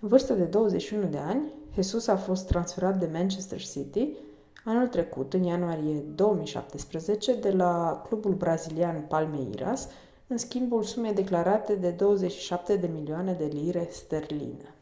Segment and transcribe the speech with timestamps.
[0.00, 4.08] în vârstă de 21 de ani jesus a fost transferat de manchester city
[4.64, 9.88] anul trecut în ianuarie 2017 de la clubul brazilian palmeiras
[10.26, 14.74] în schimbul sumei declarate de 27 de milioane de lire sterline